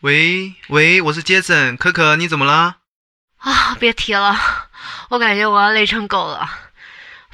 [0.00, 2.76] 喂喂，我是杰森，可可，你怎么了？
[3.38, 4.36] 啊，别提了，
[5.08, 6.48] 我感觉我要累成狗了。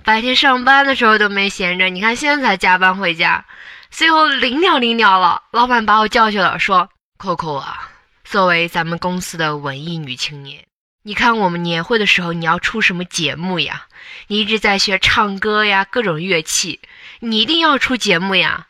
[0.04, 3.44] 白天上班的时候都没闲着，你看现在才加班回家，
[3.90, 6.88] 最后临了临了了，老板把我叫去了，说
[7.18, 7.90] ：“Coco 啊，
[8.24, 10.64] 作为咱们公司的文艺女青年，
[11.02, 13.86] 你看我们年会的时候你要出什么节目呀？
[14.29, 16.80] 你一直在学唱歌呀，各种乐器，
[17.18, 18.68] 你一定要出节目呀。”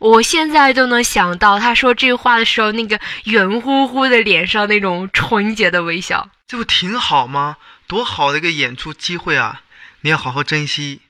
[0.00, 7.58] 我现在都能想到他说这话的时候，那个圆乎乎的脸上那种纯洁的微笑，这不挺好吗？
[7.86, 9.62] 多好的一个演出机会啊！
[10.00, 11.02] 你要好好珍惜。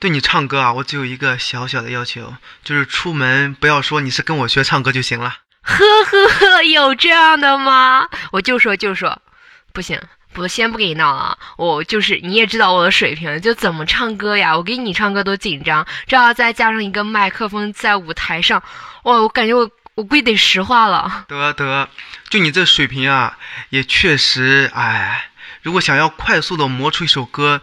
[0.00, 5.38] 对你唱歌啊，我只有一个小小的要求，就是出门不要说你是跟我学唱歌就行了。
[5.62, 8.08] 呵呵呵，有这样的吗？
[8.32, 9.20] 我就说就说，
[9.72, 10.00] 不行。
[10.38, 14.56] 我先不跟你闹了，我就是你也知道我的水平，就怎么唱歌呀？
[14.56, 18.62] 我给你唱歌都紧张，这要再加上一个麦克风在舞台上，
[19.02, 19.20] 哇！
[19.20, 21.24] 我感觉我我估计得石化了。
[21.28, 21.88] 得得，
[22.30, 23.36] 就你这水平啊，
[23.70, 25.30] 也确实，哎，
[25.62, 27.60] 如果想要快速的磨出一首歌，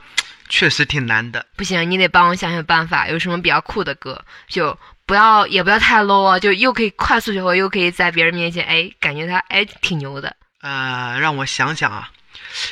[0.50, 1.46] 确实挺难的。
[1.56, 4.22] 不行，你得帮我想想办法，有什么比较酷的歌？
[4.50, 10.36] 就不要也不要太 low 啊，就又可以快速学会，又可以在别人面前，哎，感觉他哎挺牛的。
[10.62, 12.10] 呃，让我想想啊。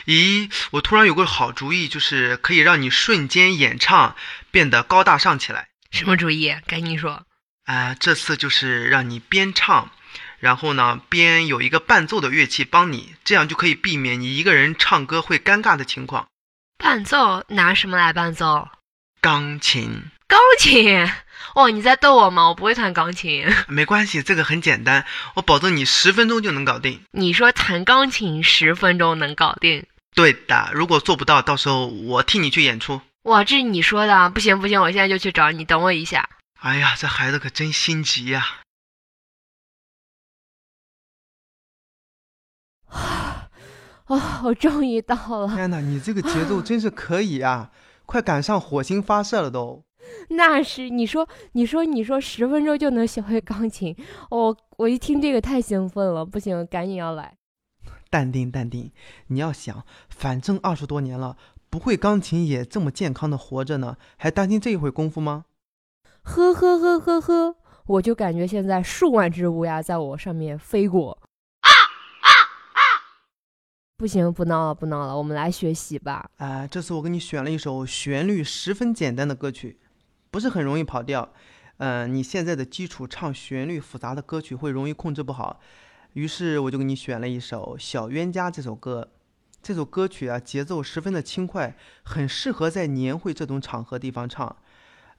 [0.06, 4.16] 咦，我突然有个好主意，就是可以让你瞬间演唱
[4.52, 5.70] 变得高大上起来。
[5.92, 6.56] 什么主意？
[6.68, 7.26] 赶紧说。
[7.66, 9.92] 啊，这次就是让你边唱，
[10.40, 16.28] 然后呢边有一个伴奏的乐器帮你，这样就可以避免你一个人唱歌会尴尬的情况。
[16.78, 18.68] 伴奏拿什么来伴奏？
[19.22, 20.12] 钢琴。
[20.34, 21.08] 钢琴。
[21.54, 22.48] 哦，你在逗我吗？
[22.48, 23.46] 我不会弹钢琴。
[23.70, 27.04] 没关系，这个很简单，我保证你十分钟就能搞定。
[27.12, 29.86] 你说弹钢琴十分钟能搞定？
[30.16, 33.02] 对的，如果做不到，到时候我替你去演出。
[33.24, 34.32] 哇，这是你说的？
[34.32, 36.28] 不行不行，我现在就去找你，等我一下。
[36.60, 38.62] 哎呀，这孩子可真心急呀！
[42.90, 43.50] 啊，
[44.44, 45.56] 我终于到了！
[45.56, 47.70] 天哪，你这个节奏真是可以啊！
[48.08, 49.84] 快赶上火星发射了都。
[50.30, 53.96] 那是你说，你说，你说十分钟就能学会钢琴，
[54.30, 57.38] 我我一听这个太兴奋了，不行，赶紧要来。
[58.10, 58.92] 淡定，淡定，
[59.28, 61.36] 你要想，反正二十多年了，
[61.70, 65.46] 不会钢琴也这么健康的活着呢，还担心这一会功夫吗？
[66.22, 67.56] 呵呵呵呵呵，
[67.88, 71.18] 我就感觉现在数万只乌鸦在我上面飞过。
[71.62, 72.30] 啊啊
[72.74, 72.82] 啊！
[73.98, 76.30] 不行，不闹了，不闹了，我们来学习吧。
[76.38, 79.80] 哎，这次我给你选了一首旋律十分简单的歌曲。
[80.34, 81.30] 不是很容易跑调，
[81.78, 85.60] 嗯，你现在的基础唱旋律复杂的歌曲会容易控制不好，
[86.14, 89.10] 于是我就给你选了一首《小冤家》这首歌。
[89.62, 94.56] 这首歌曲啊，节奏十分的轻快，很适合在年会这种场合地方唱。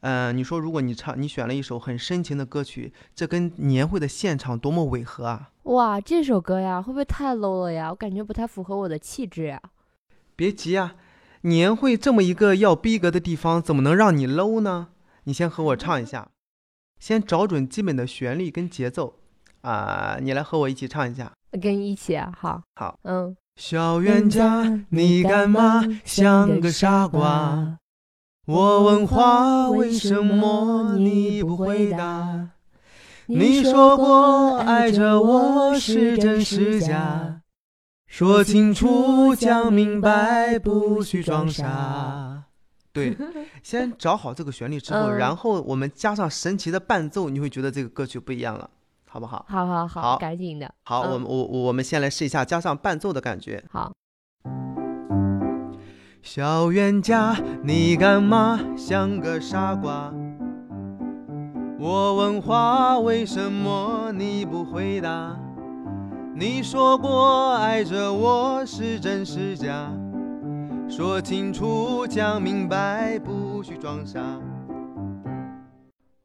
[0.00, 5.50] 嗯，你说如果你唱，你选了一首很深情的歌曲，这跟年会的现场多么违和啊！
[5.62, 7.90] 哇，这首歌呀，会不会太 low 了呀？
[7.90, 9.62] 我感觉不太符合我的气质呀。
[10.34, 10.96] 别急啊，
[11.42, 14.88] 年会这么一个要逼格的地方，怎么能让你 low 呢？
[15.24, 16.28] 你先和我唱一下，
[16.98, 19.14] 先找准基本的旋律跟节奏，
[19.62, 21.32] 啊，你来和我一起唱一下。
[21.60, 23.36] 跟你一起啊，好，好，嗯。
[23.56, 27.78] 小冤家，你干嘛像个傻瓜？
[28.46, 32.50] 我问话，为什么你不回答？
[33.26, 37.42] 你说过爱着我是真是假？
[38.08, 42.33] 说清楚，讲明白，不许装傻。
[42.94, 43.14] 对，
[43.62, 48.70] 先找好这个旋律之后，然后我们加上神奇的伴奏，你会觉得这个歌曲不一样了，
[49.10, 49.44] 好不好？
[49.48, 50.72] 好好好，赶紧的。
[50.84, 53.62] 好，我们我我们先来试一下加上伴奏的感觉。
[53.70, 53.92] 好。
[56.22, 60.10] 小冤家，你干嘛像个傻瓜？
[61.78, 65.36] 我问话，为什么你不回答？
[66.34, 69.92] 你说过爱着我是真是假？
[70.96, 74.40] 说清楚，讲明白，不许装傻。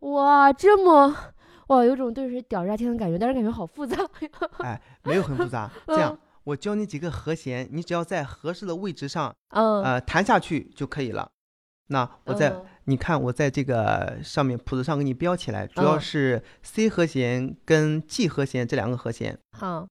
[0.01, 1.15] 哇，这么
[1.69, 3.97] 哇，有种对谁屌炸天的感觉，但是感觉好复杂。
[4.63, 5.71] 哎，没有很复杂。
[5.87, 11.31] 这样，我教你几个和弦，你只要在合适的位置上，嗯，呃，弹下去就可以了。
[11.87, 19.39] 那我在，你看我在这个上面谱子上给你标起来，主要是 C 和弦跟 G 和弦这两个和弦。
[19.57, 19.87] 好。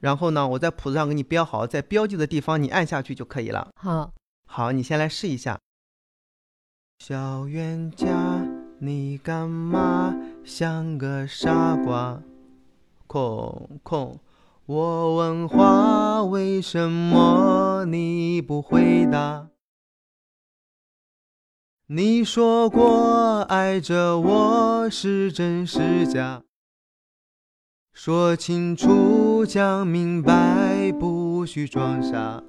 [0.00, 3.68] 然后呢，我在谱子上给你标好，在标记的地方你按下去就可以了。
[3.74, 4.12] 好，
[4.46, 5.58] 好，你先来试一下。
[6.98, 8.46] 小冤家，
[8.80, 10.14] 你干嘛
[10.44, 12.22] 像个傻瓜？
[13.06, 14.20] 空空，
[14.66, 19.48] 我问话，为什么你不回答？
[21.86, 26.42] 你说过爱着我是真是假，
[27.94, 28.88] 说清楚
[29.44, 32.42] 讲明白，不许装傻。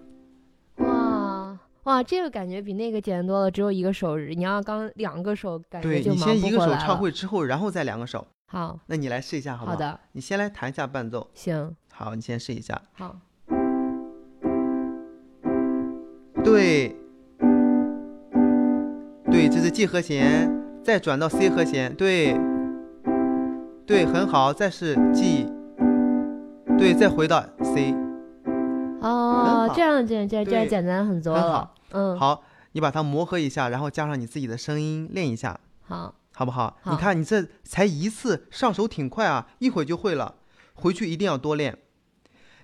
[0.78, 4.34] 哇哇，这个感觉比那个简单多了，只有一个手指。
[4.36, 8.28] 你要刚两个手，感觉就对你先一个手唱会之后，然后再两个手。
[8.48, 9.76] 好，那你来试一下好不好？
[9.76, 11.30] 好的，你先来弹一下伴奏。
[11.34, 12.80] 行，好，你先试一下。
[12.94, 13.16] 好，
[16.44, 16.96] 对，
[19.32, 20.52] 对，这是 G 和弦，
[20.84, 22.36] 再转到 C 和弦，对，
[23.86, 25.52] 对，很好，再是 G，
[26.80, 27.94] 对，再回到 C，
[29.02, 31.76] 哦，这样这样这样这样简单很多了很好。
[31.92, 32.42] 嗯，好，
[32.72, 36.78] 你把它磨合一下，然后加上你自己的声音练一下，好，好不好？
[36.82, 40.36] 好你看你这才一次上手挺快啊，一会儿就会了，
[40.74, 41.78] 回去一定要多练。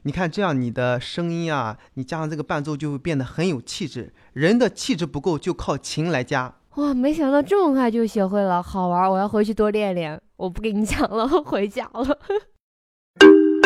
[0.04, 4.14] 你看这样你的声音啊，你加上这个伴奏就会变得很有气质。
[4.32, 6.56] 人的气质不够，就靠琴来加。
[6.76, 9.12] 哇，没想到这么快就学会了，好玩！
[9.12, 10.22] 我要回去多练练。
[10.38, 12.18] 我不跟你讲了，我回家了。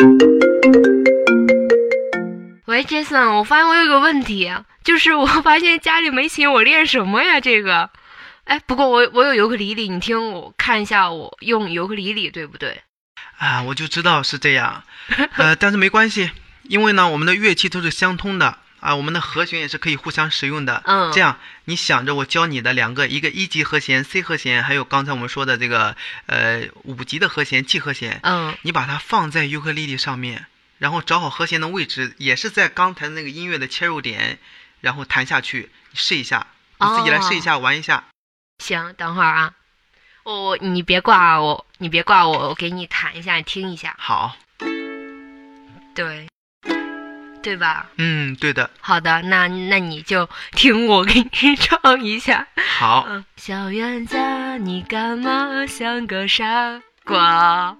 [2.70, 4.48] 喂，Jason，我发现我有个问题，
[4.84, 7.40] 就是我发现家里没琴，我练什么呀？
[7.40, 7.90] 这个，
[8.44, 12.80] 哎，不过我我有尤克里里，你听我看一下，我用尤克里里对不对？
[13.38, 14.84] 啊，我就知道是这样，
[15.34, 16.30] 呃，但是没关系，
[16.62, 20.80] 因为呢，我们的乐器都是相通的啊，我们的和弦也是可以互相使用的。
[20.86, 25.96] 嗯这样你想着我教你的两个，一个一级和弦 C 和弦，还有刚才我们说的这个
[26.26, 30.46] 呃五级的和弦 G 和弦，嗯，你把它放在尤克里里上面，
[30.80, 34.38] 然后找好和弦的位置，也是在刚才那个音乐的切入点，
[34.80, 36.46] 然后弹下去，你试一下，
[36.78, 38.04] 你自己来试一下，玩一下。
[38.64, 39.52] 行，等会儿啊，
[40.24, 44.36] 我我你别挂我，你别挂我，我给你弹一下，你听一下，好，
[45.94, 46.28] 对，
[47.42, 47.86] 对吧？
[47.98, 52.48] 嗯，对的，好的，那那你就听我给你唱一下。
[52.78, 57.76] 好，嗯，小冤家，你干嘛像个傻瓜？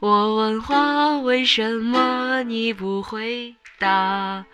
[0.00, 4.44] 我问话，为什么你不回答？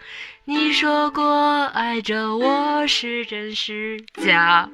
[0.46, 4.70] 你说过爱着我是真是假？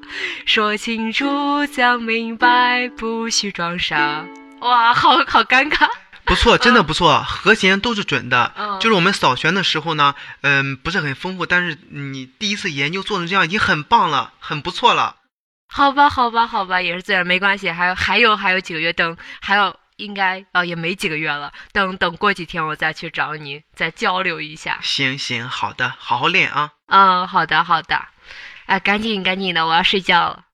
[0.46, 4.24] 说清楚，讲明白，不许装傻。
[4.60, 5.88] 哇，好好尴尬。
[6.24, 8.52] 不错，真的不错，和弦都是准的。
[8.56, 15.16] 嗯就是我们扫弦的时候呢，嗯、不是很丰富，但是你第一次研究做成这样已经很棒了，很不错了。
[15.66, 17.68] 好吧，好吧，好吧，也是自然，没关系。
[17.72, 24.78] 还有还有还有几个月，等还有应该哦也没几个月了，等等过几天我再去找你，再交流一下。
[24.82, 26.72] 行行，好的，好好练啊。
[26.86, 28.08] 嗯，好的好的，
[28.66, 30.44] 哎，赶紧赶紧的，我要睡觉了。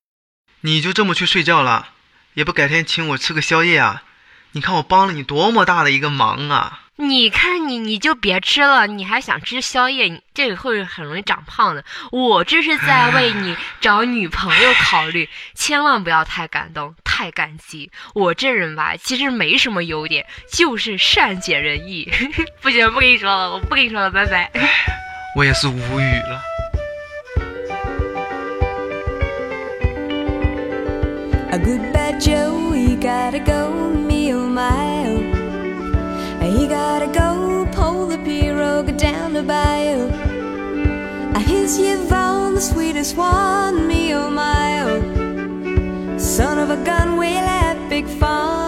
[0.61, 1.91] 你就这么去睡觉了，
[2.35, 4.03] 也不改天请我吃个宵夜啊？
[4.53, 6.86] 你看我帮了你多么大的一个忙啊！
[6.99, 11.85] 你看你你就别吃了，你还想吃宵夜，你这个会很容易长胖的。
[12.11, 17.91] 我这是在为你找女朋友考虑，千万不要太感动、太感激。
[18.15, 22.11] 我这人吧，其实没什么优点，就是善解人意。
[22.63, 24.51] 不行，不跟你说了，我不跟你说了，拜拜。
[25.37, 26.41] 我也是无语了。
[31.51, 35.36] A good bad Joe, you gotta go, me oh my oh.
[36.47, 40.09] He gotta go, pull the pirogue down the bayou.
[41.35, 46.19] I Here's Yvonne, the sweetest one, me oh my oh.
[46.19, 48.66] Son of a gun, we'll have big fun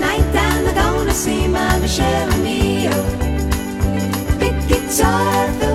[0.00, 2.88] tonight and they're gonna see my Michelle and me.
[4.38, 5.69] Big guitar.